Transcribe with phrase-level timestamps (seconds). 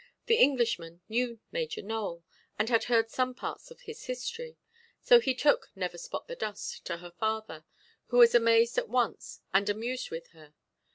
[0.25, 2.23] The Englishman knew Major Nowell,
[2.57, 4.57] and had heard some parts of his history;
[4.99, 7.65] so he took "Never–spot–the–dust" to her father,
[8.07, 10.55] who was amazed at once and amused with her.